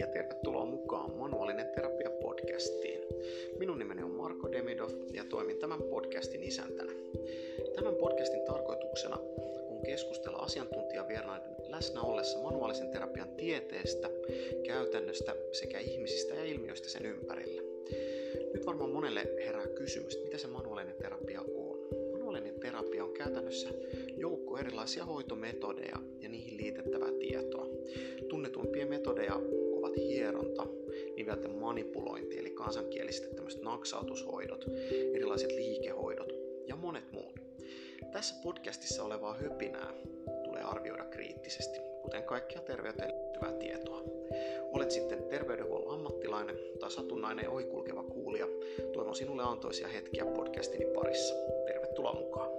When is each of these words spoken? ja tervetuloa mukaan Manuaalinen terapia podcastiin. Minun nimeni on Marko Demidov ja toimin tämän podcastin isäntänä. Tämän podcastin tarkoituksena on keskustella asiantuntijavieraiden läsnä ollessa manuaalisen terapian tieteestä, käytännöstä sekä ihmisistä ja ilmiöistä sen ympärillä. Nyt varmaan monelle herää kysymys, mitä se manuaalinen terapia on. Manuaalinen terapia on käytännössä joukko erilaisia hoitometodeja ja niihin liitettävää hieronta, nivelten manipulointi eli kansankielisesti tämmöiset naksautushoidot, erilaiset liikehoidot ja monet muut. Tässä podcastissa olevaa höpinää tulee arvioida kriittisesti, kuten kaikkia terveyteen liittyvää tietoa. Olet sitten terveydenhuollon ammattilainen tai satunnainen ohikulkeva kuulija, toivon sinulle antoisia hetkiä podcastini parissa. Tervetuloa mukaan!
ja 0.00 0.06
tervetuloa 0.06 0.64
mukaan 0.64 1.16
Manuaalinen 1.16 1.66
terapia 1.66 2.10
podcastiin. 2.10 3.00
Minun 3.58 3.78
nimeni 3.78 4.02
on 4.02 4.10
Marko 4.10 4.52
Demidov 4.52 4.90
ja 5.12 5.24
toimin 5.24 5.58
tämän 5.58 5.82
podcastin 5.82 6.42
isäntänä. 6.42 6.92
Tämän 7.74 7.94
podcastin 7.94 8.44
tarkoituksena 8.44 9.16
on 9.70 9.82
keskustella 9.82 10.38
asiantuntijavieraiden 10.38 11.56
läsnä 11.68 12.02
ollessa 12.02 12.42
manuaalisen 12.42 12.90
terapian 12.90 13.28
tieteestä, 13.28 14.10
käytännöstä 14.66 15.34
sekä 15.52 15.78
ihmisistä 15.78 16.34
ja 16.34 16.44
ilmiöistä 16.44 16.88
sen 16.88 17.06
ympärillä. 17.06 17.62
Nyt 18.54 18.66
varmaan 18.66 18.90
monelle 18.90 19.22
herää 19.46 19.66
kysymys, 19.66 20.18
mitä 20.24 20.38
se 20.38 20.46
manuaalinen 20.46 20.96
terapia 21.02 21.40
on. 21.40 21.78
Manuaalinen 22.12 22.60
terapia 22.60 23.04
on 23.04 23.12
käytännössä 23.12 23.68
joukko 24.16 24.58
erilaisia 24.58 25.04
hoitometodeja 25.04 25.96
ja 26.20 26.28
niihin 26.28 26.56
liitettävää 26.56 26.69
hieronta, 30.40 30.66
nivelten 31.16 31.50
manipulointi 31.50 32.38
eli 32.38 32.50
kansankielisesti 32.50 33.34
tämmöiset 33.34 33.62
naksautushoidot, 33.62 34.64
erilaiset 35.14 35.52
liikehoidot 35.52 36.32
ja 36.66 36.76
monet 36.76 37.12
muut. 37.12 37.40
Tässä 38.12 38.34
podcastissa 38.42 39.04
olevaa 39.04 39.34
höpinää 39.34 39.94
tulee 40.44 40.62
arvioida 40.62 41.04
kriittisesti, 41.04 41.80
kuten 42.02 42.22
kaikkia 42.22 42.60
terveyteen 42.60 43.10
liittyvää 43.10 43.52
tietoa. 43.52 44.02
Olet 44.72 44.90
sitten 44.90 45.22
terveydenhuollon 45.22 45.94
ammattilainen 45.94 46.56
tai 46.80 46.90
satunnainen 46.90 47.48
ohikulkeva 47.48 48.02
kuulija, 48.02 48.46
toivon 48.92 49.14
sinulle 49.14 49.42
antoisia 49.42 49.88
hetkiä 49.88 50.26
podcastini 50.26 50.84
parissa. 50.84 51.34
Tervetuloa 51.66 52.12
mukaan! 52.12 52.49